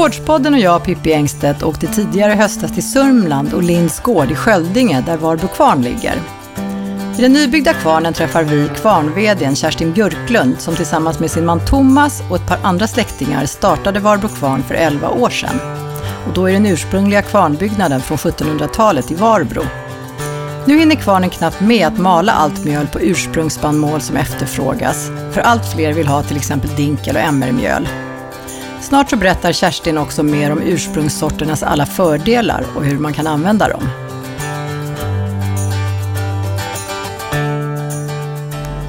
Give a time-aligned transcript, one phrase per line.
[0.00, 5.00] Gårdspodden och jag, Pippi Engstedt, åkte tidigare höstas till Sörmland och Linds gård i Sköldinge
[5.06, 6.14] där Varbro kvarn ligger.
[7.18, 12.22] I den nybyggda kvarnen träffar vi kvarnveden Kerstin Björklund som tillsammans med sin man Thomas
[12.30, 15.60] och ett par andra släktingar startade Varbro kvarn för 11 år sedan.
[16.28, 19.62] Och då är den ursprungliga kvarnbyggnaden från 1700-talet i Varbro.
[20.66, 25.72] Nu hinner kvarnen knappt med att mala allt mjöl på ursprungsspannmål som efterfrågas, för allt
[25.72, 27.88] fler vill ha till exempel dinkel och emmermjöl.
[28.90, 33.68] Snart så berättar Kerstin också mer om ursprungssorternas alla fördelar och hur man kan använda
[33.68, 33.82] dem.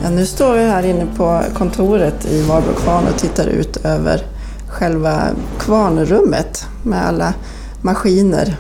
[0.04, 4.22] Ja, nu står vi här inne på kontoret i Varberg kvarn och tittar ut över
[4.68, 5.22] själva
[5.60, 7.34] kvarnrummet med alla
[7.82, 8.56] maskiner.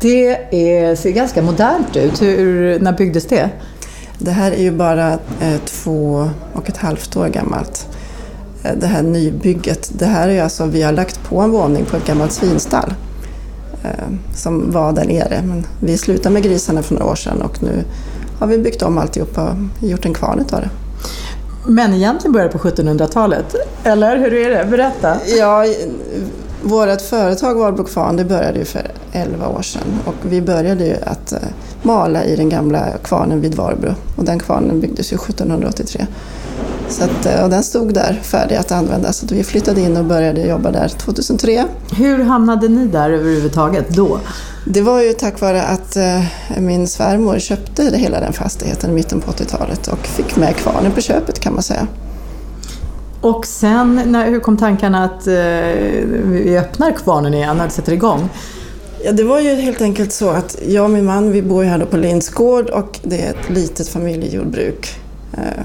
[0.00, 2.22] Det är, ser ganska modernt ut.
[2.22, 3.50] Hur, när byggdes det?
[4.18, 7.88] Det här är ju bara eh, två och ett halvt år gammalt.
[8.76, 9.90] Det här nybygget.
[9.98, 12.94] Det här är alltså, vi har lagt på en våning på ett gammalt svinstall
[13.84, 13.90] eh,
[14.34, 15.42] som var där nere.
[15.46, 17.84] Men vi slutade med grisarna för några år sedan och nu
[18.38, 20.70] har vi byggt om alltihop och gjort en kvarn utav det.
[21.66, 23.54] Men egentligen började på 1700-talet,
[23.84, 24.70] eller hur är det?
[24.70, 25.16] Berätta.
[25.38, 25.64] Ja,
[26.62, 30.96] vårt företag Valbro Kvarn det började ju för 11 år sedan och vi började ju
[31.06, 31.38] att eh,
[31.82, 36.06] mala i den gamla kvarnen vid Varbro och den kvarnen byggdes ju 1783.
[36.88, 39.16] Så att, eh, och den stod där färdig att användas.
[39.16, 41.64] Så vi flyttade in och började jobba där 2003.
[41.96, 44.20] Hur hamnade ni där överhuvudtaget då?
[44.66, 46.24] Det var ju tack vare att eh,
[46.58, 51.00] min svärmor köpte hela den fastigheten i mitten på 80-talet och fick med kvarnen på
[51.00, 51.86] köpet kan man säga.
[53.20, 55.34] Och sen, när, hur kom tankarna att eh,
[56.24, 58.28] vi öppnar kvarnen igen, att sätter igång?
[59.04, 61.70] Ja, det var ju helt enkelt så att jag och min man, vi bor ju
[61.70, 65.00] här då på Linds gård och det är ett litet familjejordbruk.
[65.32, 65.64] Eh,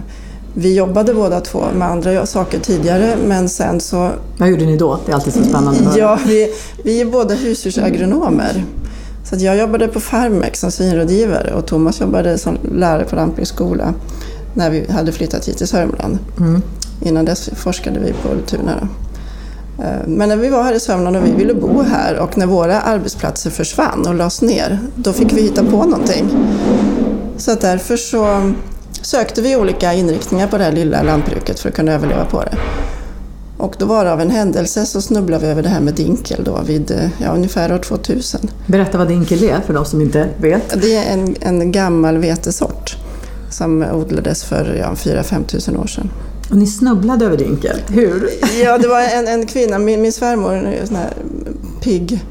[0.59, 4.11] vi jobbade båda två med andra saker tidigare men sen så...
[4.37, 4.99] Vad gjorde ni då?
[5.05, 5.79] Det är alltid så spännande.
[5.97, 6.53] Ja, vi,
[6.83, 8.65] vi är båda husdjursagronomer.
[9.23, 13.93] Så jag jobbade på Farmex som svinrådgivare och Thomas jobbade som lärare på lantbruksskola
[14.53, 16.19] när vi hade flyttat hit till Sörmland.
[16.39, 16.61] Mm.
[17.01, 18.89] Innan dess forskade vi på Ultuna.
[19.79, 22.45] Eh, men när vi var här i Sörmland och vi ville bo här och när
[22.45, 26.29] våra arbetsplatser försvann och lades ner, då fick vi hitta på någonting.
[27.37, 28.53] Så att därför så
[29.01, 32.57] sökte vi olika inriktningar på det här lilla lantbruket för att kunna överleva på det.
[33.57, 36.43] Och då var det av en händelse så snubblade vi över det här med dinkel
[36.43, 38.49] då vid ja, ungefär år 2000.
[38.67, 40.81] Berätta vad dinkel är för de som inte vet.
[40.81, 42.97] Det är en, en gammal vetesort
[43.49, 46.09] som odlades för ja, 4-5 tusen år sedan.
[46.49, 48.29] Och ni snubblade över dinkel, hur?
[48.63, 51.13] Ja, det var en, en kvinna, min, min svärmor, en sån här
[51.81, 52.25] pigg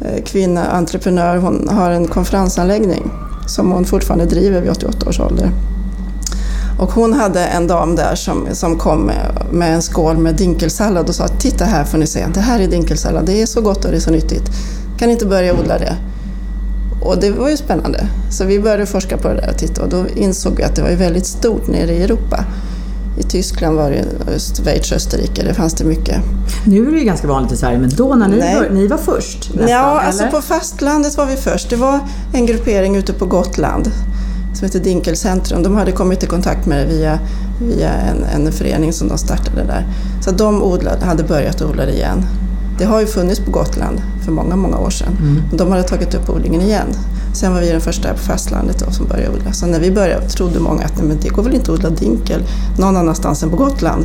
[0.00, 3.10] eh, kvinna, entreprenör, hon har en konferensanläggning
[3.46, 5.50] som hon fortfarande driver vid 88 års ålder.
[6.78, 11.08] Och hon hade en dam där som, som kom med, med en skål med dinkelsallad
[11.08, 13.84] och sa Titta här får ni se, det här är dinkelsallad, det är så gott
[13.84, 14.50] och det är så nyttigt.
[14.98, 15.96] Kan ni inte börja odla det?
[17.02, 18.08] Och det var ju spännande.
[18.30, 20.82] Så vi började forska på det där och titta och då insåg vi att det
[20.82, 22.44] var ju väldigt stort nere i Europa.
[23.18, 24.04] I Tyskland var det
[24.38, 26.16] Schweiz, Österrike, det fanns det mycket.
[26.66, 28.96] Nu är det ju ganska vanligt i Sverige, men då när ni, var, ni var
[28.96, 29.50] först?
[29.54, 31.70] Nästan, ja, alltså på fastlandet var vi först.
[31.70, 32.00] Det var
[32.32, 33.90] en gruppering ute på Gotland
[34.58, 35.62] som heter Dinkelcentrum.
[35.62, 37.18] De hade kommit i kontakt med det via,
[37.60, 39.86] via en, en förening som de startade där.
[40.20, 42.24] Så de odlade, hade börjat odla det igen.
[42.78, 45.16] Det har ju funnits på Gotland för många, många år sedan.
[45.20, 45.42] Mm.
[45.52, 46.86] De hade tagit upp odlingen igen.
[47.34, 49.52] Sen var vi den första på fastlandet då, som började odla.
[49.52, 51.90] Så när vi började trodde många att nej, men det går väl inte att odla
[51.90, 52.42] dinkel
[52.78, 54.04] någon annanstans än på Gotland.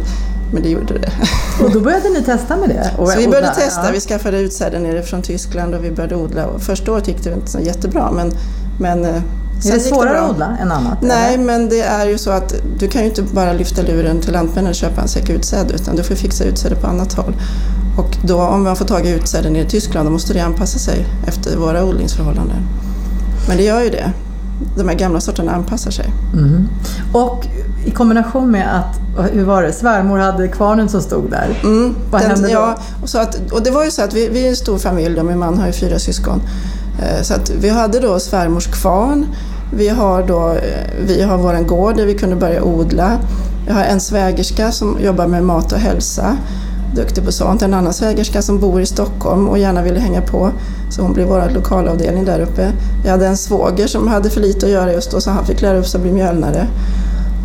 [0.54, 1.12] Men det gjorde det.
[1.64, 2.92] Och då började ni testa med det?
[2.98, 3.86] så vi började testa.
[3.86, 3.92] Ja.
[3.94, 6.46] Vi skaffade utsäde nere från Tyskland och vi började odla.
[6.46, 8.32] Och första året gick det inte så jättebra men,
[8.80, 9.24] men
[9.66, 10.98] eh, är det svårare att odla än annat?
[11.02, 11.44] Nej, eller?
[11.44, 14.70] men det är ju så att du kan ju inte bara lyfta luren till Lantmännen
[14.70, 17.36] och köpa en säck utsäde utan du får fixa utsäde på annat håll.
[17.98, 20.80] Och då om man får tag i utsäde nere i Tyskland då måste det anpassa
[20.80, 22.58] sig efter våra odlingsförhållanden.
[23.48, 24.12] Men det gör ju det.
[24.78, 26.14] De här gamla sorterna anpassar sig.
[26.34, 26.68] Mm.
[27.14, 27.48] Och
[27.86, 29.00] i kombination med att,
[29.32, 31.60] hur var det, svärmor hade kvarnen som stod där.
[31.64, 32.54] Mm, Vad den, hände då?
[32.54, 34.78] Ja, och, så att, och det var ju så att vi, vi är en stor
[34.78, 36.42] familj, och min man har ju fyra syskon.
[37.02, 39.26] Eh, så att vi hade då svärmors kvarn,
[39.78, 43.20] vi har, då, eh, vi har vår gård där vi kunde börja odla.
[43.68, 46.38] Jag har en svägerska som jobbar med mat och hälsa,
[46.96, 47.62] duktig på sånt.
[47.62, 50.52] En annan svägerska som bor i Stockholm och gärna ville hänga på,
[50.90, 52.72] så hon blev vår lokalavdelning där uppe.
[53.04, 55.62] Jag hade en svåger som hade för lite att göra just då, så han fick
[55.62, 56.68] lära upp sig att bli mjölnare.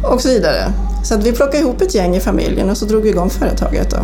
[0.03, 0.73] Och så vidare.
[1.05, 3.91] Så att vi plockade ihop ett gäng i familjen och så drog vi igång företaget.
[3.91, 3.97] Då.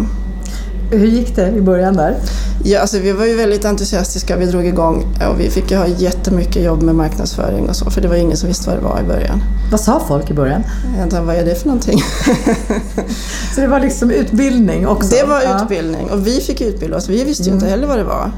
[0.99, 2.17] Hur gick det i början där?
[2.65, 4.37] Ja, alltså vi var ju väldigt entusiastiska.
[4.37, 8.01] Vi drog igång och vi fick ju ha jättemycket jobb med marknadsföring och så, för
[8.01, 9.43] det var ingen som visste vad det var i början.
[9.71, 10.63] Vad sa folk i början?
[10.85, 11.99] Jag tänkte, vad är det för någonting?
[13.55, 15.17] så det var liksom utbildning också?
[15.17, 15.63] Det var ja.
[15.63, 17.09] utbildning och vi fick utbilda oss.
[17.09, 17.59] Vi visste ju mm.
[17.59, 18.31] inte heller vad det var.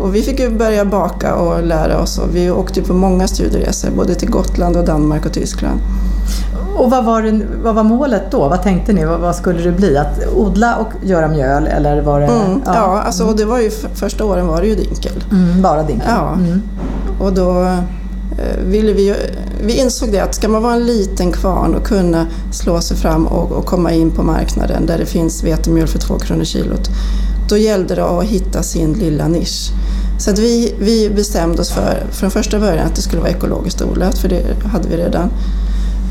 [0.00, 3.90] Och vi fick ju börja baka och lära oss och vi åkte på många studieresor,
[3.90, 5.80] både till Gotland och Danmark och Tyskland.
[6.78, 8.48] Och vad var, det, vad var målet då?
[8.48, 9.04] Vad tänkte ni?
[9.04, 9.96] Vad, vad, skulle det bli?
[9.96, 11.66] Att odla och göra mjöl?
[11.66, 14.66] Eller var det, mm, ja, ja alltså, och det var ju, första åren var det
[14.66, 15.24] ju dinkel.
[15.30, 16.08] Mm, bara dinkel?
[16.08, 16.32] Ja.
[16.32, 16.62] Mm.
[17.20, 19.14] Och då eh, ville vi,
[19.62, 23.26] vi insåg det att ska man vara en liten kvarn och kunna slå sig fram
[23.26, 26.90] och, och komma in på marknaden där det finns vetemjöl för två kronor kilot,
[27.48, 29.70] då gällde det att hitta sin lilla nisch.
[30.18, 33.82] Så att vi, vi bestämde oss för, från första början att det skulle vara ekologiskt
[33.82, 35.30] odlat, för det hade vi redan.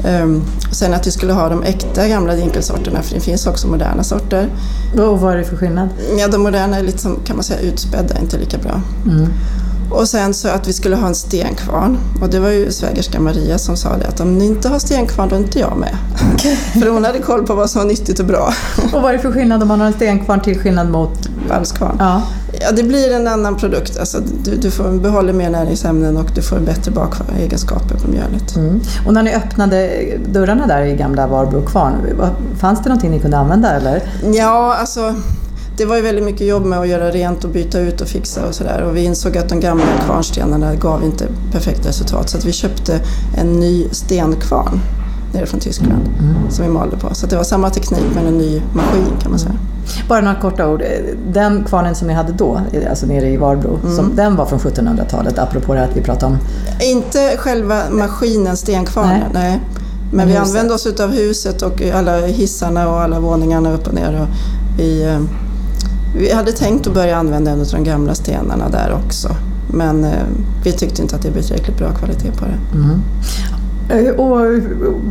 [0.06, 4.04] Um, sen att vi skulle ha de äkta gamla dinkelsorterna, för det finns också moderna
[4.04, 4.50] sorter.
[4.98, 5.90] Och vad är det för skillnad?
[6.20, 8.82] Ja, de moderna är lite som, kan man säga, utspädda, inte lika bra.
[9.06, 9.28] Mm.
[9.92, 11.98] Och sen så att vi skulle ha en stenkvarn.
[12.22, 15.30] Och det var ju svägerska Maria som sa det att om ni inte har stenkvarn
[15.30, 15.98] då är inte jag med.
[16.82, 18.54] för hon hade koll på vad som var nyttigt och bra.
[18.94, 21.96] och vad är det för skillnad om man har en stenkvarn till skillnad mot valskvarn?
[22.00, 22.22] Ja.
[22.62, 23.98] ja, det blir en annan produkt.
[24.00, 28.56] Alltså, du, du får behåller mer näringsämnen och du får bättre bakegenskaper på mjölet.
[28.56, 28.82] Mm.
[29.06, 31.96] Och när ni öppnade dörrarna där i gamla Varbo kvarn,
[32.60, 34.02] fanns det någonting ni kunde använda eller?
[34.34, 35.16] Ja, alltså
[35.78, 38.46] det var ju väldigt mycket jobb med att göra rent och byta ut och fixa
[38.46, 38.82] och sådär.
[38.82, 42.30] Och vi insåg att de gamla kvarnstenarna gav inte perfekt resultat.
[42.30, 43.02] Så att vi köpte
[43.38, 44.80] en ny stenkvarn
[45.34, 46.52] nere från Tyskland mm.
[46.52, 47.16] som vi malde på.
[47.16, 49.56] Så det var samma teknik men en ny maskin kan man säga.
[50.10, 50.84] Bara några korta ord.
[51.32, 53.96] Den kvarnen som ni hade då, alltså nere i Varbro, mm.
[53.96, 56.38] som, den var från 1700-talet apropå det att vi pratade om...
[56.82, 59.50] Inte själva maskinen, stenkvarnen, nej.
[59.50, 59.62] nej.
[60.10, 63.94] Men, men vi använde oss av huset och alla hissarna och alla våningarna upp och
[63.94, 64.22] ner.
[64.22, 64.28] Och
[64.78, 65.20] vi, eh,
[66.18, 69.30] vi hade tänkt att börja använda en av de gamla stenarna där också.
[69.74, 70.12] Men eh,
[70.64, 72.78] vi tyckte inte att det blev tillräckligt bra kvalitet på det.
[72.78, 73.02] Mm.
[73.90, 74.40] Eh, och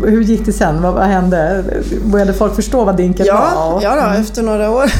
[0.06, 0.82] hur gick det sen?
[0.82, 1.64] Vad, vad hände?
[2.04, 3.82] Började folk förstå vad dinkel ja, var?
[3.82, 4.20] Ja, då, mm.
[4.20, 4.92] efter några år.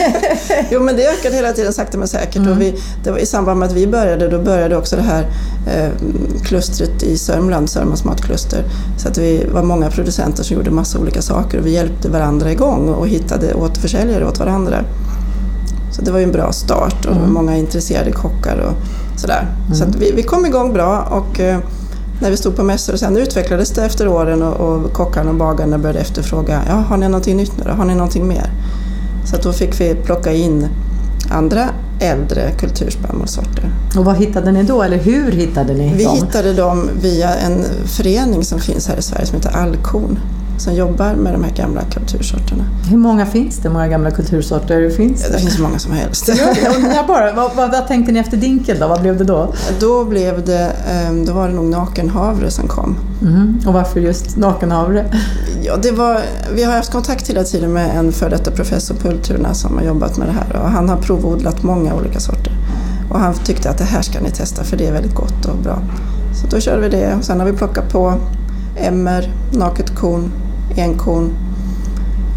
[0.70, 2.36] jo, men det ökade hela tiden sakta men säkert.
[2.36, 2.52] Mm.
[2.52, 5.26] Och vi, det var I samband med att vi började, då började också det här
[5.66, 5.90] eh,
[6.44, 8.64] klustret i Sörmland, Sörmlands matkluster.
[8.98, 12.52] Så att vi var många producenter som gjorde massa olika saker och vi hjälpte varandra
[12.52, 14.84] igång och hittade återförsäljare åt varandra.
[15.96, 17.32] Så det var ju en bra start och mm.
[17.32, 18.74] många intresserade kockar och
[19.20, 19.46] sådär.
[19.66, 19.74] Mm.
[19.74, 21.58] Så vi, vi kom igång bra och eh,
[22.20, 25.36] när vi stod på mässor och sen utvecklades det efter åren och, och kockarna och
[25.36, 27.70] bagarna började efterfråga, ja, har ni någonting nytt nu då?
[27.70, 28.50] Har ni någonting mer?
[29.24, 30.68] Så då fick vi plocka in
[31.30, 31.68] andra
[32.00, 33.70] äldre kulturspannmålssorter.
[33.98, 36.14] Och vad hittade ni då, eller hur hittade ni vi dem?
[36.14, 40.18] Vi hittade dem via en förening som finns här i Sverige som heter Alkon
[40.58, 42.64] som jobbar med de här gamla kultursorterna.
[42.90, 43.70] Hur många finns det?
[43.70, 45.32] Många gamla kultursorter finns det?
[45.32, 46.28] Det finns hur många som helst.
[46.94, 48.88] jag bara, vad, vad, vad, tänkte ni efter dinkel då?
[48.88, 49.54] Vad blev det då?
[49.80, 52.96] Då, blev det, ehm, då var det nog nakenhavre som kom.
[53.22, 53.60] Mm.
[53.66, 55.04] Och varför just nakenhavre?
[55.62, 56.20] Ja, det var,
[56.54, 59.84] vi har haft kontakt hela tiden med en före detta professor på Ultuna som har
[59.84, 62.52] jobbat med det här och han har provodlat många olika sorter.
[63.10, 65.56] Och han tyckte att det här ska ni testa för det är väldigt gott och
[65.56, 65.78] bra.
[66.42, 68.14] Så då körde vi det och sen har vi plockat på
[68.76, 70.30] emmer, naket korn,
[70.76, 71.30] enkorn,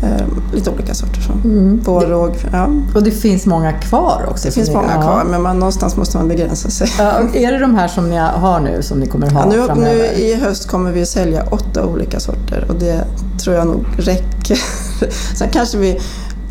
[0.03, 1.21] eh, lite olika sorter.
[1.21, 1.47] Så.
[1.47, 1.79] Mm.
[1.79, 2.35] Vårråg.
[2.51, 2.67] Ja.
[2.95, 4.47] Och det finns många kvar också?
[4.47, 5.01] Det finns många ja.
[5.01, 6.87] kvar, men man, någonstans måste man begränsa sig.
[6.97, 9.81] Ja, är det de här som ni har nu som ni kommer ha ja, nu?
[9.81, 13.05] Nu i höst kommer vi sälja åtta olika sorter och det
[13.43, 14.59] tror jag nog räcker.
[15.35, 15.99] Sen kanske vi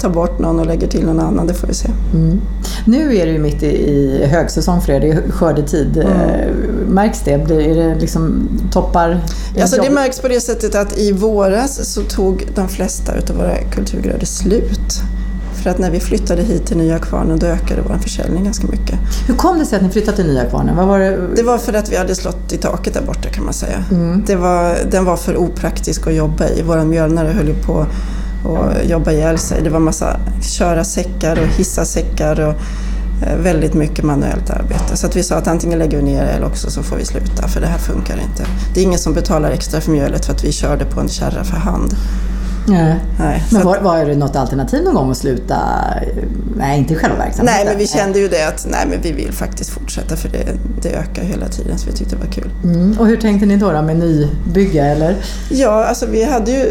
[0.00, 1.88] tar bort någon och lägger till någon annan, det får vi se.
[2.14, 2.40] Mm.
[2.84, 5.96] Nu är det ju mitt i, högsäsong för er, det är skördetid.
[5.96, 6.12] Mm.
[6.12, 6.54] Eh,
[6.88, 7.44] märks det?
[7.44, 9.20] Blir, är det liksom toppar?
[9.60, 13.56] Alltså det märks på det sättet att i våras så tog de flesta av våra
[13.56, 15.02] kulturgrödor slut.
[15.62, 18.98] För att när vi flyttade hit till Nya Kvarnen då ökade vår försäljning ganska mycket.
[19.26, 20.76] Hur kom det sig att ni flyttade till Nya Kvarnen?
[20.76, 21.18] Vad var det?
[21.36, 23.84] det var för att vi hade slått i taket där borta kan man säga.
[23.90, 24.24] Mm.
[24.26, 26.62] Det var, den var för opraktisk att jobba i.
[26.62, 27.86] Våra mjölnare höll ju på
[28.44, 29.62] och jobba ihjäl sig.
[29.62, 32.54] Det var massa köra säckar och hissa säckar och
[33.26, 34.96] eh, väldigt mycket manuellt arbete.
[34.96, 37.48] Så att vi sa att antingen lägger vi ner eller också så får vi sluta
[37.48, 38.46] för det här funkar inte.
[38.74, 41.44] Det är ingen som betalar extra för mjölet för att vi körde på en kärra
[41.44, 41.94] för hand.
[42.68, 42.96] Nej.
[43.18, 43.42] Nej.
[43.52, 45.58] Men var, var det något alternativ någon gång att sluta?
[46.56, 47.44] Nej, inte själva verksamheten.
[47.44, 50.46] Nej, men vi kände ju det att nej, men vi vill faktiskt fortsätta för det,
[50.82, 52.50] det ökar hela tiden så vi tyckte det var kul.
[52.64, 52.98] Mm.
[52.98, 55.16] Och hur tänkte ni då, då med nybygge eller?
[55.50, 56.64] Ja, alltså vi hade ju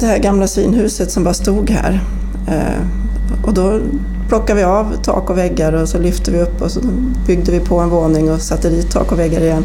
[0.00, 2.00] det här gamla svinhuset som bara stod här.
[2.48, 3.80] Eh, och då
[4.28, 6.80] plockade vi av tak och väggar och så lyfte vi upp och så
[7.26, 9.64] byggde vi på en våning och satte dit tak och väggar igen.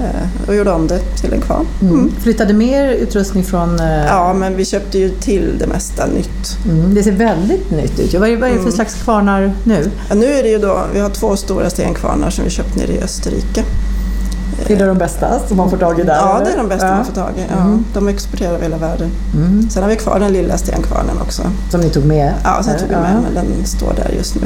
[0.00, 1.66] Eh, och gjorde om det till en kvarn.
[1.82, 2.10] Mm.
[2.20, 3.80] Flyttade mer utrustning från...
[3.80, 6.58] eh, Ja, men vi köpte ju till det mesta nytt.
[6.70, 8.14] Mm, det ser väldigt nytt ut.
[8.14, 9.90] Vad är, vad är det för slags kvarnar nu?
[10.08, 12.92] Ja, nu är det ju då, vi har två stora stenkvarnar som vi köpt nere
[12.92, 13.64] i Österrike.
[14.66, 16.14] Är det de bästa som man får tag i där?
[16.14, 16.94] Ja, det är de bästa Ja.
[16.94, 17.40] man får tag i.
[17.50, 19.10] Ja, De exporterar över hela världen.
[19.36, 19.70] Mm.
[19.70, 21.42] Sen har vi kvar den lilla stenkvarnen också.
[21.70, 22.32] Som ni tog med?
[22.44, 24.40] Ja, sen tog vi med men den står där just nu.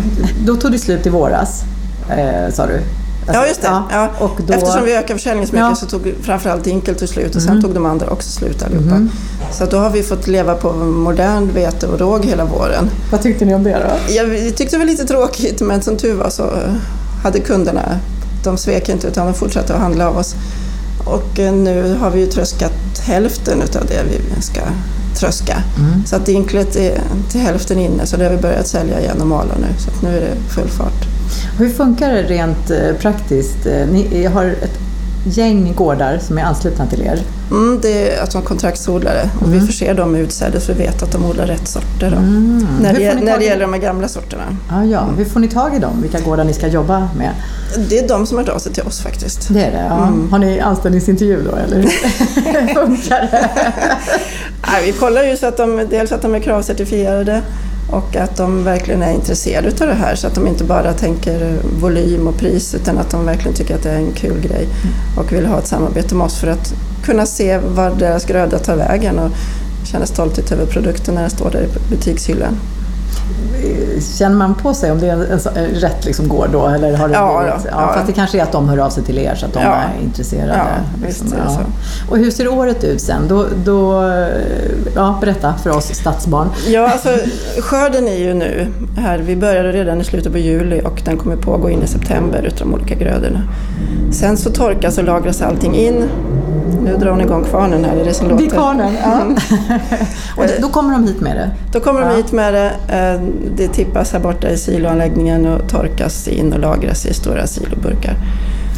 [0.46, 1.62] Då tog det slut i våras,
[2.10, 2.80] eh, sa du?
[3.26, 3.82] Alltså, Ja, just det.
[3.90, 4.08] Ja.
[4.18, 4.52] Och då...
[4.52, 5.66] Eftersom vi ökade försäljningen så mycket Ja.
[5.66, 5.76] Mm.
[5.76, 9.06] så tog framförallt Dinkel till slut och sen tog de andra också slut allihopa.
[9.52, 12.90] Så att då har vi fått leva på modern vete och råg hela våren.
[13.10, 14.12] Vad tyckte ni om det då?
[14.14, 16.50] Jag vi tyckte det var lite tråkigt men som tur var så
[17.22, 17.98] hade kunderna,
[18.44, 20.34] de svek inte utan de fortsatte att handla av oss.
[21.04, 24.60] Och eh, nu har vi ju tröskat hälften utav det vi ska
[25.18, 25.62] tröska.
[26.06, 27.00] Så att dinklet är
[27.30, 29.66] till hälften inne så det har vi börjat sälja igen och mala nu.
[29.78, 31.06] Så att nu är det full fart.
[31.58, 33.66] Hur funkar det rent eh, praktiskt?
[33.66, 34.78] Eh, Ni har ett
[35.26, 37.22] gäng gårdar som är anslutna till er.
[37.50, 41.02] Mm, det är att de kontraktsodlare och vi förser dem med utsäde så vi vet
[41.02, 42.10] att de odlar rätt sorter.
[42.10, 42.66] När, Mm.
[42.84, 44.42] Hur det, när det gäller de här gamla sorterna.
[44.70, 45.08] Ah, ja.
[45.16, 46.02] Hur får ni tag i dem?
[46.02, 47.30] Vilka gårdar ni ska jobba med?
[47.88, 49.48] Det är de som har hört av sig till oss faktiskt.
[49.48, 50.06] Det är det, ja.
[50.06, 50.30] Mm.
[50.30, 53.48] Har ni anställningsintervju då eller hur funkar det?
[54.72, 57.42] Nej, vi kollar ju så att de, dels att de är kravcertifierade
[57.92, 61.58] och att de verkligen är intresserade av det här så att de inte bara tänker
[61.80, 64.68] volym och pris utan att de verkligen tycker att det är en kul grej
[65.16, 68.76] och vill ha ett samarbete med oss för att kunna se var deras gröda tar
[68.76, 69.30] vägen och
[69.84, 72.56] känna stolthet över produkten när den står där i butikshyllan.
[74.18, 76.66] Känner man på sig om det är en, en, en rätt liksom gård då?
[76.66, 77.68] Eller har det Ja, blivit, då.
[77.70, 77.92] ja, Ja.
[77.94, 79.74] Fast det kanske är att de hör av sig till er så att de Ja.
[79.74, 80.52] är intresserade.
[80.56, 80.64] Ja,
[81.06, 81.60] visst är det så.
[82.10, 83.28] Och hur ser året ut sen?
[83.28, 84.10] Då, då,
[84.94, 86.48] ja, berätta för oss stadsbarn.
[86.68, 87.08] Ja, alltså
[87.58, 89.18] skörden är ju nu här.
[89.18, 92.58] Vi började redan i slutet på juli och den kommer pågå in i september utav
[92.68, 93.42] de olika grödorna.
[94.12, 96.04] Sen så torkas och lagras allting in.
[96.84, 98.42] Nu drar hon igång kvarnen här, är det som låter?
[98.44, 99.22] Det är kvarnen, ja.
[100.36, 101.50] Och då, kommer de hit med det?
[101.72, 102.16] Då kommer de Ja.
[102.16, 102.70] hit med det.
[102.88, 103.20] eh,
[103.56, 108.14] Det tippas här borta i siloanläggningen och torkas in och lagras i stora siloburkar.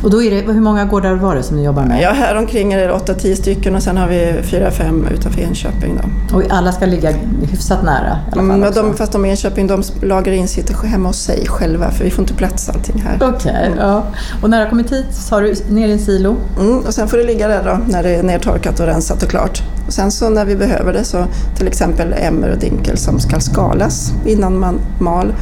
[0.05, 2.03] Och då är det, hur många gårdar var det som ni jobbar med?
[2.03, 6.01] Ja, här omkring är det 8-10 stycken och sen har vi 4-5 utanför Enköping.
[6.03, 6.37] Då.
[6.37, 7.11] Och alla ska ligga
[7.51, 10.83] hyfsat nära i alla fall Mm, de, fast de i Enköping de lagrar in sitt
[10.85, 13.35] hemma hos sig själva för vi får inte plats allting här.
[13.35, 14.07] Okej, ja.
[14.43, 16.37] Och när det har kommit hit, sa du, ner i en silo?
[16.61, 19.29] Mm, och sen får det ligga där då när det är nertorkat och rensat och
[19.29, 19.63] klart.
[19.87, 21.25] Och sen så när vi behöver det så
[21.57, 25.35] till exempel emmer och dinkel som ska skalas innan man mal.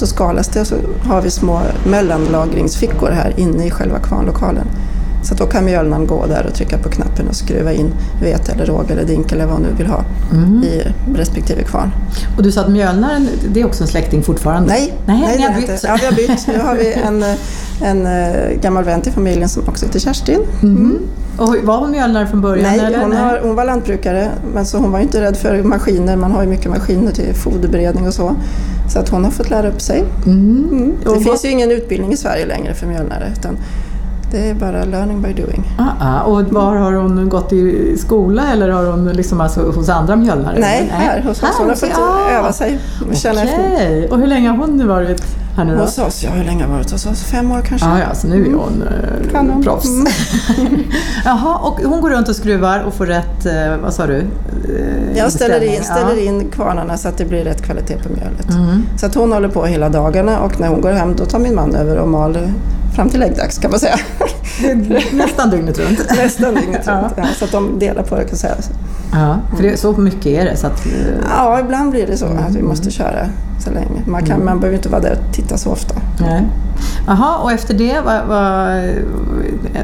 [0.00, 4.66] Då skalas det och så har vi små mellanlagringsfickor här inne i själva kvarnlokalen.
[5.22, 8.66] Så då kan mjölnaren gå där och trycka på knappen och skruva in vete eller
[8.66, 10.04] råg eller dinkel eller vad hon nu vill ha
[10.64, 10.82] i
[11.14, 11.90] respektive kvarn.
[12.36, 14.68] Och du sa att mjölnaren, det är också en släkting fortfarande?
[14.68, 15.70] Nej, nej, nej ni har bytt.
[15.70, 15.86] inte.
[15.86, 16.46] Ja, vi har bytt.
[16.46, 17.24] Nu har vi en,
[17.82, 20.40] en eh, gammal vän till familjen som också heter Kerstin.
[20.60, 20.98] Mhm.
[21.36, 22.66] Och var hon mjölnare från början?
[22.70, 23.00] Nej, eller?
[23.00, 26.16] hon, har, hon var lantbrukare men så hon var inte rädd för maskiner.
[26.16, 28.36] Man har ju mycket maskiner till foderberedning och så.
[28.92, 30.04] Så att hon har fått lära upp sig.
[30.26, 30.68] Mm.
[30.72, 30.92] Mm.
[31.02, 33.56] Det Och vad- finns ju ingen utbildning i Sverige längre för mjölnare utan
[34.32, 35.62] det är bara learning by doing.
[35.78, 36.22] Ah, ah.
[36.22, 40.58] Och var har hon gått i skola eller har hon liksom alltså hos andra mjölnare?
[40.60, 41.48] Nej, här hos oss.
[41.58, 42.30] Hon har fått ah.
[42.30, 42.78] öva sig
[43.10, 43.72] och känna efter.
[43.74, 45.22] Okej, och hur länge har hon nu varit
[45.60, 45.82] här nu då?
[45.82, 47.22] Hos oss, ja hur länge har hon varit hos oss?
[47.22, 47.86] Fem år kanske?
[47.88, 49.62] Ah, ja, så nu är hon eh, Kan hon.
[49.62, 49.86] proffs.
[49.88, 50.06] Mm.
[51.24, 54.16] Jaha, och hon går runt och skruvar och får rätt, eh, vad sa du?
[54.18, 56.22] Eh, Jag ställer in, ställer Ja.
[56.22, 58.50] in kvarnarna så att det blir rätt kvalitet på mjölet.
[58.50, 58.82] Mm.
[58.96, 61.54] Så att hon håller på hela dagarna och när hon går hem då tar min
[61.54, 62.38] man över och mal
[62.96, 63.96] fram till läggdags kan man säga.
[65.12, 65.98] Nästan dygnet runt.
[66.16, 66.92] Nästan dygnet Ja.
[66.92, 67.12] runt.
[67.16, 68.54] Ja, så att de delar på det kan jag säga.
[69.12, 70.56] Ja, för det, så mycket är det.
[70.56, 70.86] Så att,
[71.36, 72.66] Ja, ibland blir det så att vi Mm.
[72.68, 73.26] måste köra
[73.60, 74.02] så länge.
[74.06, 75.94] Man, kan, man behöver inte vara där och titta så ofta.
[76.20, 76.42] nej.
[77.06, 78.82] Jaha, och efter det, vad vad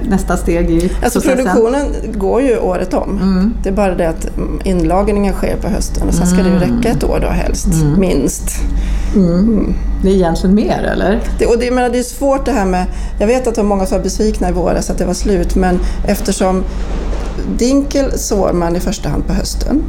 [0.09, 1.37] nästa steg i Alltså processen?
[1.37, 3.11] produktionen går ju året om.
[3.23, 3.55] Mm.
[3.63, 6.59] Det är bara det att mm, inlagringen sker på hösten och sen ska det ju
[6.59, 7.69] räcka ett år då helst,
[7.99, 8.51] minst.
[9.17, 9.75] Mm.
[10.03, 11.21] Det är egentligen mer, eller?
[11.39, 12.87] Det, och det, menar, det är svårt det här med...
[13.21, 15.55] Jag vet att det var många som var besvikna i våras att det var slut,
[15.55, 16.65] men eftersom
[17.59, 19.83] dinkel sår man i första hand på hösten.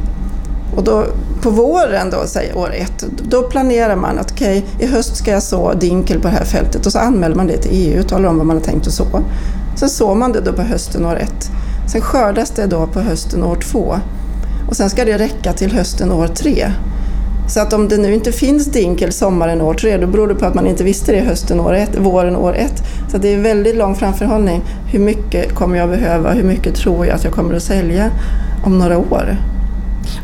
[0.76, 1.04] Och då,
[1.42, 5.42] på våren, då, säg år ett, då planerar man att okej, i höst ska jag
[5.42, 8.28] så dinkel på det här fältet och så anmäler man det till EU och talar
[8.28, 9.22] om vad man har tänkt att så.
[9.76, 11.50] Sen sår man det då på hösten år ett.
[11.92, 13.94] Sen skördas det då på hösten år två.
[14.68, 16.72] Och sen ska det räcka till hösten år tre.
[17.48, 20.46] Så att om det nu inte finns dinkel sommaren år tre, då beror det på
[20.46, 22.82] att man inte visste det hösten år ett, våren år ett.
[23.12, 24.62] Så det är väldigt lång framförhållning.
[24.92, 26.32] Hur mycket kommer jag behöva?
[26.32, 28.10] Hur mycket tror jag att jag kommer att sälja
[28.64, 29.36] om några år?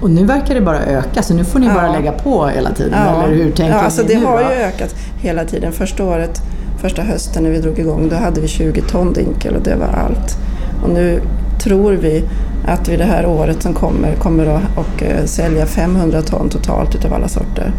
[0.02, 1.74] Och nu verkar det bara öka, så nu får ni Ja.
[1.74, 4.50] bara lägga på hela tiden, eller hur tänker ja, alltså ni det nu har då?
[4.50, 5.72] ju ökat hela tiden.
[5.72, 6.42] Första året,
[6.80, 9.86] första hösten när vi drog igång, då hade vi 20 ton dinkel och det var
[9.86, 10.36] allt.
[10.82, 11.20] Och nu
[11.62, 12.24] tror vi
[12.66, 16.94] att vi det här året som kommer kommer att och, eh, sälja 500 ton totalt
[16.94, 17.72] utav alla sorter.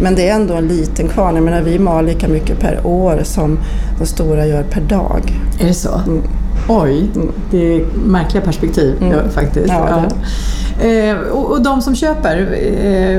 [0.00, 1.34] Men det är ändå en liten kvarn.
[1.34, 3.58] Jag menar, vi mal lika mycket per år som
[3.98, 5.22] de stora gör per dag.
[5.60, 5.94] Är det så?
[6.06, 6.22] Mm.
[6.68, 7.10] Oj,
[7.50, 9.12] det är märkliga perspektiv Mm.
[9.12, 9.68] ja, faktiskt.
[9.68, 10.08] Ja, Ja.
[10.86, 12.48] Eh, och, och de som köper,
[12.84, 13.18] eh,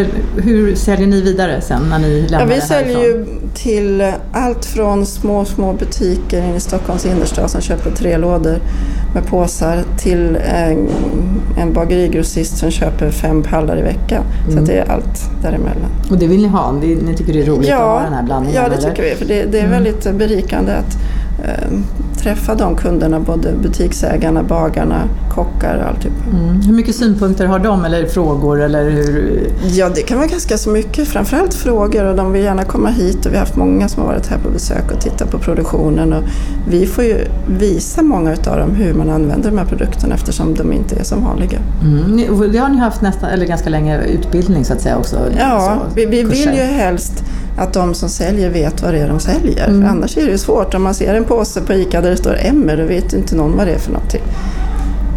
[0.00, 4.12] eh, hur säljer ni vidare sen när ni lämnar Ja, vi det säljer ju till
[4.32, 8.58] allt från små, små butiker inne i Stockholms innerstad som köper tre lådor
[9.14, 10.36] med påsar till
[11.56, 14.22] en, bagerigrossist som köper fem pallar i veckan.
[14.46, 14.62] Så Mm.
[14.62, 15.90] att det är allt däremellan.
[16.10, 16.72] Och det vill ni ha?
[16.72, 18.62] Ni, ni tycker det är roligt att ha den här blandningen?
[18.62, 18.90] ja, det eller?
[18.90, 19.14] tycker vi.
[19.14, 20.96] För det, det är väldigt berikande att
[21.44, 21.68] eh,
[22.22, 26.12] träffa de kunderna, både butiksägarna, bagarna, kockar och allt typ.
[26.32, 26.60] Mm.
[26.60, 28.60] Hur mycket synpunkter har de eller frågor?
[28.60, 29.46] Eller hur?
[29.72, 31.08] Ja, det kan vara ganska så mycket.
[31.08, 34.08] Framförallt frågor och de vill gärna komma hit och vi har haft många som har
[34.08, 36.22] varit här på besök och tittat på produktionen och
[36.68, 40.72] vi får ju visa många utav dem hur man använder de här produkterna eftersom de
[40.72, 41.58] inte är så vanliga.
[41.82, 42.52] Mm.
[42.52, 45.16] Det har ni haft nästan, eller ganska länge utbildning så att säga också?
[45.38, 47.24] Ja, så, vi, vi vill ju helst
[47.56, 49.68] att de som säljer vet vad det är de säljer.
[49.68, 49.82] Mm.
[49.82, 50.74] För annars är det ju svårt.
[50.74, 53.56] Om man ser en påse på ICA där det står Emmer, då vet inte någon
[53.56, 54.22] vad det är för någonting.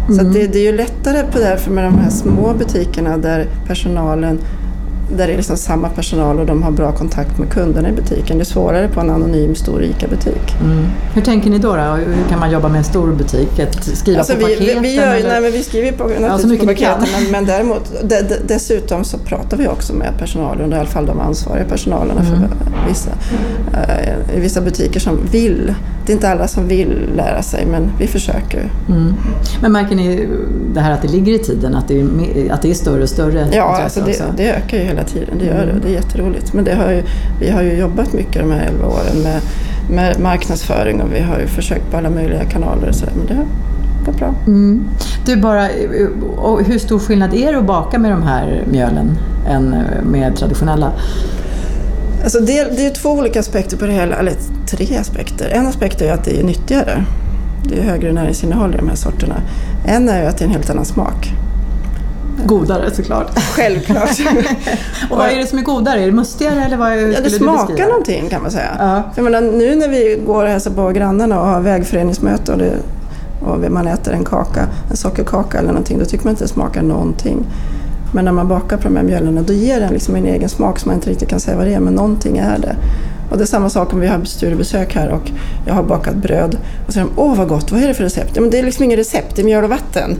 [0.08, 0.26] Så Mm.
[0.26, 4.38] att det, det är ju lättare på därför med de här små butikerna där personalen
[5.16, 8.38] där det är liksom samma personal och de har bra kontakt med kunderna i butiken.
[8.38, 10.54] Det är svårare på en anonym stor ICA-butik.
[10.64, 10.84] Mm.
[11.14, 11.82] Hur tänker ni då, då?
[11.82, 13.58] Hur kan man jobba med en stor butik?
[13.60, 14.82] Att skriva Alltså på vi, paketen?
[14.82, 15.28] vi, gör, eller?
[15.28, 18.34] nej, men vi skriver på, naturligtvis så mycket på paketen men, men däremot, de, de,
[18.46, 22.40] dessutom så pratar vi också med personalen, i alla fall de ansvariga personalerna Mm.
[22.40, 22.48] för
[22.88, 23.10] vissa,
[24.36, 25.74] i vissa butiker som vill.
[26.06, 28.70] Det är inte alla som vill lära sig men vi försöker.
[28.88, 29.14] Mm.
[29.62, 30.28] Men märker ni
[30.74, 33.08] det här att det ligger i tiden, att det är, att det är större och
[33.08, 35.66] större Ja, alltså det, det ökar ju hela tiden, det gör Mm.
[35.74, 35.80] det.
[35.82, 36.52] Det är jätteroligt.
[36.52, 37.02] Men det har ju,
[37.40, 39.40] vi har ju jobbat mycket de här 11 åren med,
[39.90, 43.34] med marknadsföring och vi har ju försökt på alla möjliga kanaler och sådär men det
[43.34, 43.46] har
[44.06, 44.34] gått bra.
[44.46, 44.84] Mm.
[45.26, 45.68] Du, bara,
[46.36, 49.18] och hur stor skillnad är det att baka med de här mjölen
[49.48, 50.92] än med traditionella?
[52.24, 54.34] Alltså det, det är två olika aspekter på det hela, eller
[54.66, 55.48] tre aspekter.
[55.48, 57.04] En aspekt är att det är nyttigare.
[57.68, 59.34] Det är högre näringsinnehåll i de här sorterna.
[59.86, 61.32] En är ju att det är en helt annan smak.
[62.46, 63.38] Godare såklart.
[63.38, 64.10] Självklart.
[65.10, 66.00] Och vad är det som är godare?
[66.00, 68.76] Är det mustigare eller vad hur ja, det smakar någonting kan man säga.
[68.78, 69.02] Ja.
[69.14, 72.76] För menar, nu när vi går och hälsar på grannarna och har vägföreningsmöte och, det,
[73.40, 76.82] och man äter en kaka, en sockerkaka eller någonting, då tycker man inte det smakar
[76.82, 77.46] någonting.
[78.14, 80.78] Men när man bakar på de här mjölerna då ger den liksom en egen smak
[80.78, 82.76] som man inte riktigt kan säga vad det är, men någonting är det.
[83.30, 85.30] Och det är samma sak om vi har studiebesök här och
[85.66, 88.04] jag har bakat bröd och så säger de åh vad gott, vad är det för
[88.04, 88.30] recept?
[88.34, 90.16] Ja, men det är liksom inget recept, det är mjöl och vatten.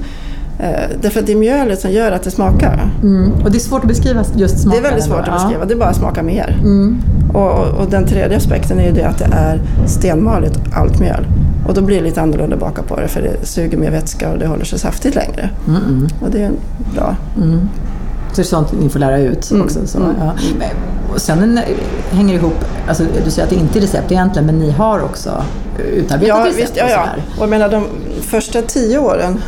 [0.58, 2.90] Eh, därför att det är mjölet som gör att det smakar.
[3.02, 3.32] Mm.
[3.44, 4.84] Och det är svårt att beskriva just Det smaken?
[4.84, 6.56] är väldigt svårt att beskriva, det bara smakar mer.
[6.62, 6.68] Ja.
[6.68, 7.02] Mm.
[7.34, 11.26] Och, och, och den tredje aspekten är ju det att det är stenmaligt allt mjöl.
[11.66, 14.30] Och då blir det lite annorlunda att baka på det för det suger mer vätska
[14.32, 15.50] och det håller sig saftigt längre.
[15.68, 16.08] Mm.
[16.20, 16.50] Och det är
[16.94, 17.16] bra.
[17.36, 17.68] Mm.
[18.30, 19.86] Så det är sånt ni får lära ut Mm, också?
[19.86, 20.32] Så, mm, ja.
[21.14, 21.60] Och sen
[22.10, 25.02] hänger det ihop, alltså, du säger att det inte är recept egentligen, men ni har
[25.02, 25.44] också
[25.94, 26.94] utarbetat Ja, recept visst, ja, och ja.
[26.94, 27.22] sådär.
[27.36, 27.84] Och jag menar de
[28.22, 29.40] första tio åren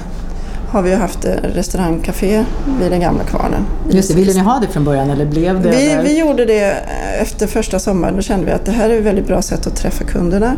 [0.69, 2.45] har vi haft restaurangcafé
[2.81, 3.67] vid den gamla kvarnen.
[3.91, 5.71] Just det, ville ni ha det från början eller blev det?
[5.71, 6.77] Vi, vi gjorde det
[7.21, 8.17] efter första sommaren.
[8.17, 10.53] Då kände vi att det här är ett väldigt bra sätt att träffa kunderna.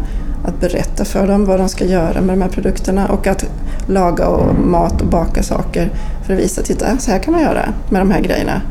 [0.44, 3.44] Att berätta för dem vad de ska göra med de här produkterna och att
[3.86, 5.90] laga och mat och baka saker
[6.26, 8.62] för att visa, titta så här kan man göra med de här grejerna.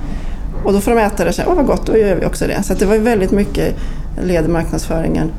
[0.64, 2.48] Och då får de äta det och säga, åh vad gott, då gör vi också
[2.48, 2.64] det.
[2.64, 3.76] Så att det var väldigt mycket
[4.24, 5.32] led i marknadsföringen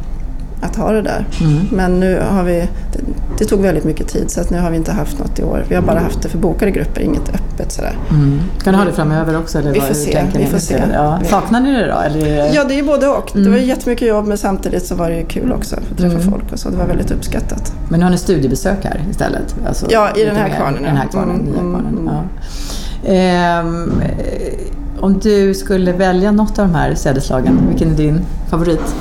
[0.63, 1.27] att ha det där.
[1.41, 1.59] Mm.
[1.73, 2.53] Men nu har vi,
[2.93, 3.01] det,
[3.39, 5.65] det tog väldigt mycket tid så att nu har vi inte haft något i år.
[5.69, 7.99] Vi har bara haft det för bokade grupper, inget öppet sådär.
[8.11, 8.41] Mm.
[8.65, 9.59] Kan ni ha det framöver också?
[9.59, 10.83] Eller Vi får se, vi får se.
[10.93, 11.19] Ja.
[11.25, 11.99] Saknar ni det då?
[11.99, 12.51] Eller det...
[12.55, 13.31] Ja, det är både och.
[13.33, 13.53] Det Mm.
[13.53, 16.31] var ju jättemycket jobb men samtidigt så var det kul också att träffa Mm.
[16.31, 16.69] folk och så.
[16.71, 17.73] Det var väldigt uppskattat.
[17.89, 19.55] Men nu har ni studiebesök här istället?
[19.67, 21.99] Alltså, Ja, i den här kvarnen, I den här kvarnen, Mm, mm, kvarnen.
[21.99, 22.15] mm.
[22.15, 22.23] Ja.
[23.13, 28.95] Ehm, eh, om du skulle välja något av de här sädesslagen, vilken är din favorit?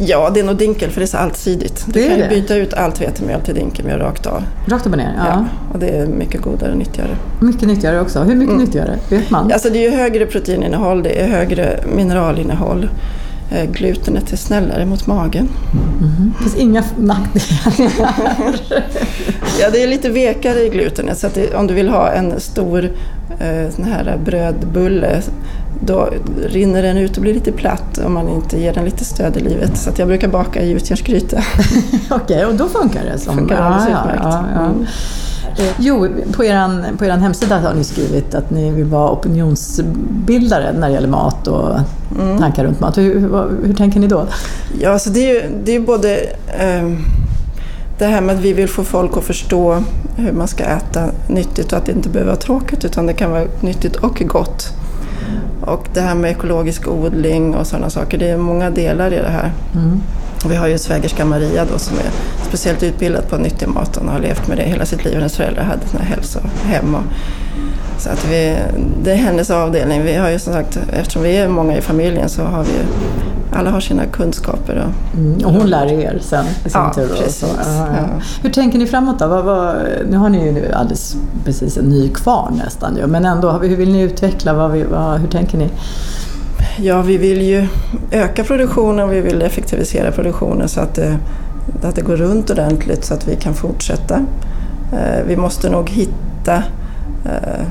[0.00, 1.84] Ja, det är nog dinkel för det är så allsidigt.
[1.86, 2.28] Du Det kan ju det.
[2.28, 4.42] byta ut allt vetemjöl till dinkelmjöl rakt av.
[4.66, 5.14] Rakt upp och ner?
[5.16, 5.24] Ja.
[5.28, 5.44] Ja.
[5.72, 7.10] Och det är mycket godare och nyttigare.
[7.40, 8.20] Mycket nyttigare också.
[8.22, 8.64] Hur mycket Mm.
[8.64, 8.98] nyttigare?
[9.10, 9.52] Vet man?
[9.52, 12.88] Alltså det är ju högre proteininnehåll, det är högre mineralinnehåll.
[13.52, 15.48] Eh, Glutenet är snällare mot magen.
[16.00, 16.32] Mhm.
[16.38, 17.94] Det finns inga nackdelar.
[19.60, 22.84] Ja, det är lite vekare i glutenet så det, om du vill ha en stor
[23.40, 25.22] eh, sån här brödbulle
[25.80, 26.08] då
[26.46, 29.40] rinner den ut och blir lite platt om man inte ger den lite stöd i
[29.40, 29.76] livet.
[29.78, 31.42] Så jag brukar baka i gjutjärnsgryta.
[32.10, 33.18] Okej, och då funkar det?
[33.18, 34.34] Som, Funkar alldeles utmärkt.
[34.56, 34.86] Mm.
[35.78, 40.88] Jo, på er, på er hemsida har ni skrivit att ni vill vara opinionsbildare när
[40.88, 41.76] det gäller mat och
[42.20, 42.38] Mm.
[42.38, 42.98] tankar runt mat.
[42.98, 44.26] Hur, hur, hur tänker ni då?
[44.80, 46.16] Ja, så det är ju det är både
[46.58, 46.92] eh,
[47.98, 49.82] det här med att vi vill få folk att förstå
[50.16, 53.30] hur man ska äta nyttigt och att det inte behöver vara tråkigt utan det kan
[53.30, 54.72] vara nyttigt och gott.
[55.60, 59.30] Och det här med ekologisk odling och sådana saker, det är många delar i det
[59.30, 59.52] här.
[59.74, 60.00] Mm.
[60.48, 62.10] Vi har ju svägerska Maria då som är
[62.48, 65.14] speciellt utbildad på nyttig mat och har levt med det hela sitt liv.
[65.14, 66.94] Hennes föräldrar hade sådana hälsohem.
[66.94, 67.02] Och,
[67.98, 68.56] så att vi,
[69.02, 70.02] det är hennes avdelning.
[70.02, 72.84] Vi har ju som sagt, eftersom vi är många i familjen så har vi ju
[73.52, 74.76] alla har sina kunskaper.
[74.76, 77.08] Och, mm, och hon lär er sen i sin ja, tur?
[77.08, 78.08] Precis, ja, ja.
[78.42, 79.26] Hur tänker ni framåt då?
[79.26, 79.76] Vad, vad,
[80.10, 83.92] nu har ni ju alldeles precis en ny kvarn nästan ju, men ändå, hur vill
[83.92, 84.54] ni utveckla?
[84.54, 85.70] Vad, vad, hur tänker ni?
[86.80, 87.66] Ja, vi vill ju
[88.10, 91.18] öka produktionen och vi vill effektivisera produktionen så att det,
[91.82, 94.14] att det går runt ordentligt så att vi kan fortsätta.
[94.92, 96.56] Eh, vi måste nog hitta
[97.24, 97.66] eh,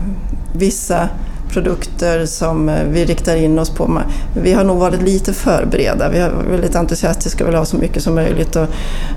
[0.53, 1.09] vissa
[1.49, 4.01] produkter som eh, vi riktar in oss på.
[4.33, 6.09] Vi har nog varit lite för breda.
[6.09, 8.55] Vi är väldigt entusiastiska och vill ha så mycket som möjligt.
[8.55, 8.67] Och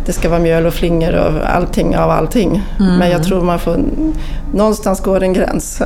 [0.07, 2.63] det ska vara mjöl och flingor och allting av allting.
[2.81, 2.99] Mm.
[2.99, 3.81] Men jag tror man får...
[4.55, 5.79] Någonstans går en gräns.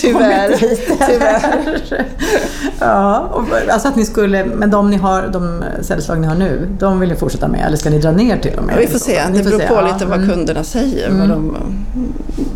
[0.00, 0.56] tyvärr.
[1.06, 1.80] tyvärr.
[2.78, 6.68] ja, och, alltså att ni skulle, men de, ni har, de säljslag ni har nu,
[6.78, 7.66] de vill ni fortsätta med?
[7.66, 8.70] Eller ska ni dra ner till dem?
[8.72, 9.20] Ja, vi får se.
[9.32, 10.30] Det beror på lite vad mm.
[10.30, 11.08] kunderna säger.
[11.08, 11.20] Mm.
[11.20, 11.56] Vad de,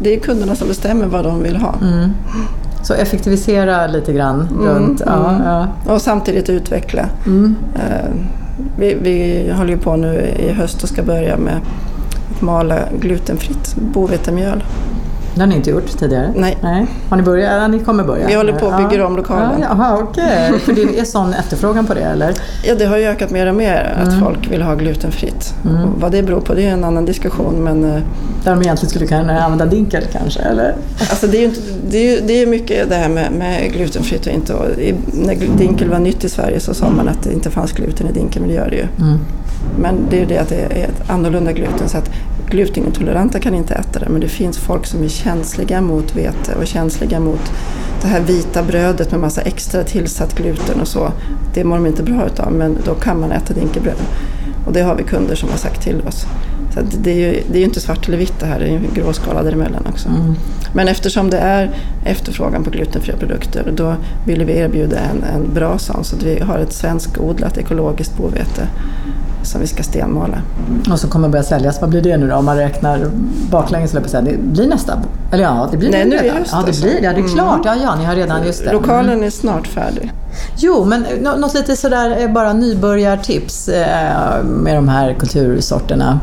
[0.00, 1.74] det är kunderna som bestämmer vad de vill ha.
[1.82, 2.10] Mm.
[2.84, 5.02] Så effektivisera lite grann mm, runt.
[5.06, 5.42] Ja, mm.
[5.46, 5.68] ja.
[5.92, 7.08] Och samtidigt utveckla.
[7.26, 7.56] Mm.
[7.74, 8.14] Uh,
[8.78, 11.60] vi, vi håller ju på nu i höst och ska börja med
[12.30, 14.64] att mala glutenfritt bovetemjöl.
[15.34, 16.32] Det har ni inte gjort tidigare?
[16.36, 16.58] Nej.
[16.60, 16.86] Nej.
[17.08, 17.52] Har ni börjat?
[17.52, 18.26] Ja, ni kommer börja?
[18.26, 19.06] Vi håller på att bygga ja.
[19.06, 19.60] om lokalen.
[19.60, 20.48] Ja, jaha, okej.
[20.48, 20.58] Okay.
[20.64, 22.34] För det är sån efterfrågan på det eller?
[22.64, 24.20] Ja, det har ju ökat mer och mer att mm.
[24.20, 25.54] folk vill ha glutenfritt.
[25.64, 25.88] Mm.
[25.98, 27.54] vad det beror på det är en annan diskussion.
[27.64, 28.02] Men, eh,
[28.44, 30.40] Där de egentligen skulle kunna använda dinkel kanske?
[30.40, 30.74] Eller?
[30.98, 34.26] Alltså, det, är ju inte, det, är, det är mycket det här med, med glutenfritt
[34.26, 34.54] och inte.
[34.54, 34.66] Och
[35.12, 38.12] när dinkel var nytt i Sverige så sa man att det inte fanns gluten i
[38.12, 38.86] dinkel, men det gör det ju.
[39.06, 39.18] Mm.
[39.78, 41.88] Men det är ju det att det är ett annorlunda gluten.
[41.88, 42.10] Så att
[42.50, 46.66] glutenintoleranta kan inte äta det men det finns folk som är känsliga mot vete och
[46.66, 47.52] känsliga mot
[48.02, 51.12] det här vita brödet med massa extra tillsatt gluten och så.
[51.54, 53.96] Det mår de inte bra utav men då kan man äta dinkelbröd.
[54.66, 56.26] Och det har vi kunder som har sagt till oss.
[56.74, 58.80] Så det är ju det är inte svart eller vitt det här, det är ju
[58.94, 60.08] gråskala däremellan också.
[60.08, 60.34] Mm.
[60.72, 61.70] Men eftersom det är
[62.04, 66.04] efterfrågan på glutenfria produkter då vill vi erbjuda en, en bra sån.
[66.04, 68.68] Så att vi har ett svenskodlat ekologiskt bovete
[69.44, 70.38] som vi ska stenmala.
[70.90, 71.80] Och som kommer börja säljas.
[71.80, 73.10] Vad blir det nu då om man räknar
[73.50, 73.92] baklänges?
[73.92, 74.98] Det blir nästa?
[75.32, 76.50] Eller ja, det blir Nej, nu i höst.
[76.52, 76.82] Ja, det alltså.
[76.82, 77.06] blir det.
[77.06, 77.60] Ja, det är klart.
[77.64, 78.72] Ja, ja, ni har redan just det.
[78.72, 79.24] Lokalen mm.
[79.24, 80.12] är snart färdig.
[80.56, 81.06] Jo, men
[81.40, 86.20] något lite sådär eh, bara nybörjartips eh, med de här kultursorterna.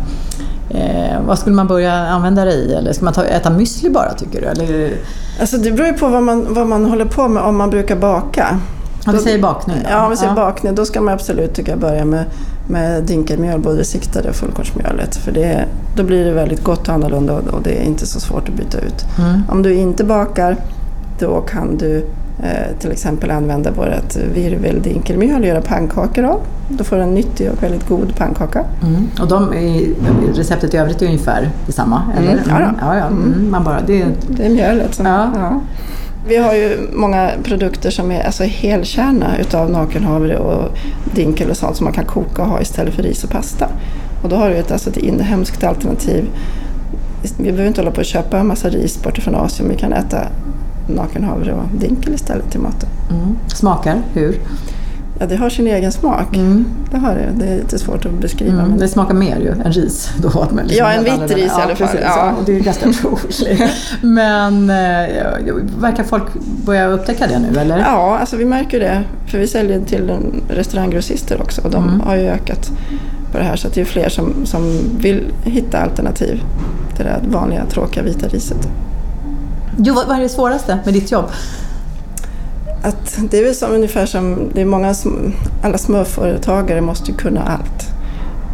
[0.70, 2.74] Eh, vad skulle man börja använda det i?
[2.74, 4.48] Eller ska man ta, äta müsli bara tycker du?
[4.48, 4.94] Eller?
[5.40, 7.96] Alltså det beror ju på vad man, vad man håller på med om man brukar
[7.96, 8.60] baka.
[9.08, 9.90] Om vi säger bakning då?
[9.90, 10.36] Ja, om vi säger ja.
[10.36, 12.26] bakning då ska man absolut tycka börja med,
[12.72, 15.16] med dinkelmjöl, både det siktade och fullkornsmjölet.
[15.16, 18.50] För det, då blir det väldigt gott och annorlunda och det är inte så svårt
[18.50, 19.06] att byta ut.
[19.20, 19.42] Mm.
[19.50, 20.58] Om du inte bakar
[21.20, 21.98] då kan du
[22.44, 26.42] eh, till exempel använda vårt virveldinkelmjöl och göra pannkakor av.
[26.70, 28.64] Då får du en nyttig och väldigt god pannkaka.
[28.84, 29.08] Mm.
[29.22, 29.86] Och de är,
[30.34, 32.02] receptet i övrigt är ungefär detsamma?
[32.18, 32.32] Eller?
[32.32, 32.44] Mm.
[32.50, 32.76] Ja, mm.
[32.82, 33.06] ja, ja.
[33.08, 33.52] Mm.
[33.52, 34.96] Man bara, det, det är mjölet.
[34.96, 35.30] Som, ja.
[35.36, 35.62] ja.
[36.28, 40.78] Vi har ju många produkter som är alltså helkärna utav nakenhavre och
[41.14, 43.70] dinkel och sånt som man kan koka och ha istället för ris och pasta.
[44.24, 46.26] Och då har du ett, alltså ett inhemskt alternativ.
[47.38, 49.70] Vi behöver inte hålla på och köpa en massa ris bort från Asien.
[49.70, 50.28] Vi kan äta
[50.88, 52.90] nakenhavre och dinkel istället till maten.
[53.10, 53.38] Mm.
[53.48, 54.36] Smakar hur?
[55.22, 56.36] Ja, det har sin egen smak.
[56.36, 56.66] Mm.
[56.92, 57.30] Det har det.
[57.36, 58.62] Det är lite svårt att beskriva.
[58.62, 58.78] Mm.
[58.78, 60.10] Det smakar mer ju än ris.
[60.22, 61.98] Då liksom ja, en vitt ris i alla fall.
[62.02, 62.34] Ja.
[62.46, 63.62] det är ganska troligt.
[64.02, 66.24] Men eh, verkar folk
[66.66, 67.80] börja upptäcka det nu eller?
[67.80, 69.04] Ja, alltså vi märker det.
[69.28, 70.12] För vi säljer till
[70.50, 72.02] restauranggrossister också och de mm.
[72.02, 72.72] har ju ökat
[73.32, 76.44] på det här så att det är fler som, som vill hitta alternativ
[76.96, 78.68] till det vanliga tråkiga vita riset.
[79.78, 81.26] Jo, vad är det svåraste med ditt jobb?
[82.82, 84.96] Att det är väl som, ungefär som, det är många,
[85.64, 87.88] alla småföretagare måste ju kunna allt.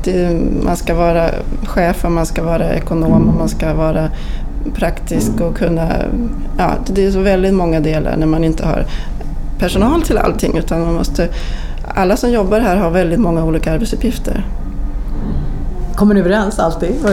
[0.03, 1.29] Det, man ska vara
[1.63, 4.09] chef och man ska vara ekonom och man ska vara
[4.75, 5.91] praktisk och kunna,
[6.57, 8.85] ja det är så väldigt många delar när man inte har
[9.59, 11.29] personal till allting utan man måste,
[11.87, 14.45] alla som jobbar här har väldigt många olika arbetsuppgifter.
[15.97, 17.05] Kommer ni överens alltid?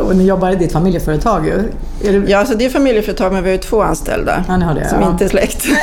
[0.00, 1.62] Och ni jobbar i ditt familjeföretag ju.
[2.02, 2.30] Det...
[2.30, 5.10] Ja, alltså det är familjeföretag men vi har ju två anställda ja, det, som ja.
[5.10, 5.64] inte är släkt.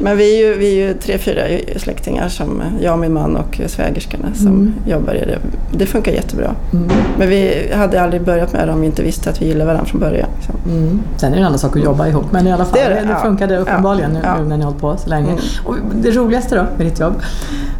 [0.00, 1.42] men vi är, ju, vi är ju tre, fyra
[1.76, 4.74] släktingar, som jag, min man och svägerskorna som mm.
[4.86, 5.38] jobbar i det.
[5.78, 6.54] Det funkar jättebra.
[6.72, 6.88] Mm.
[7.18, 9.86] Men vi hade aldrig börjat med det om vi inte visste att vi gillade varandra
[9.86, 10.28] från början.
[10.68, 11.02] Mm.
[11.16, 13.08] Sen är det en annan sak att jobba ihop men i alla fall, det, det,
[13.08, 15.30] det funkade uppenbarligen nu, nu, när ni har hållit på så länge.
[15.30, 15.40] Mm.
[15.64, 17.14] Och det roligaste då med ditt jobb?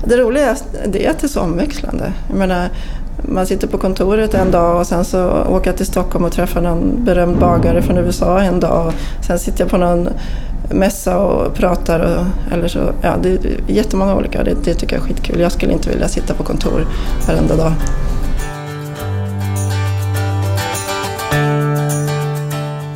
[0.05, 2.13] Det roligaste det är att det är så omväxlande.
[2.29, 2.69] Jag menar,
[3.23, 6.61] man sitter på kontoret en dag och sen så åker jag till Stockholm och träffar
[6.61, 8.87] någon berömd bagare från USA en dag.
[8.87, 8.93] Och
[9.27, 10.09] sen sitter jag på någon
[10.71, 12.01] mässa och pratar.
[12.01, 14.45] Och, eller så, ja, det är jättemånga olika.
[14.45, 15.41] Det, det tycker jag är skitkul.
[15.41, 16.87] Jag skulle inte vilja sitta på kontor
[17.27, 17.73] varenda dag.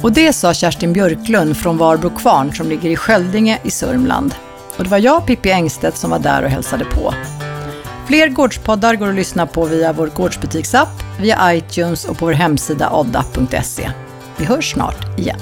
[0.02, 4.34] Och det sa Kerstin Björklund från Varbro kvarn som ligger i Sköldinge i Sörmland.
[4.76, 7.14] Och det var jag, Pippi Engstedt, som var där och hälsade på.
[8.10, 10.88] Fler gårdspoddar går att lyssna på via vår gårdsbutiksapp,
[11.20, 13.90] via iTunes och på vår hemsida odda.se.
[14.36, 15.40] Vi hörs snart igen.